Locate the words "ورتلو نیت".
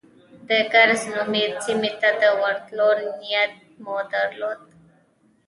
2.41-3.53